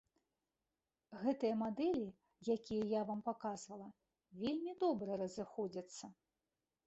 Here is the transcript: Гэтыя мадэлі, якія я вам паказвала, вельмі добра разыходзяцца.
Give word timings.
Гэтыя 1.23 1.55
мадэлі, 1.63 2.07
якія 2.55 2.85
я 2.93 3.01
вам 3.11 3.19
паказвала, 3.29 3.89
вельмі 4.45 4.73
добра 4.85 5.11
разыходзяцца. 5.23 6.05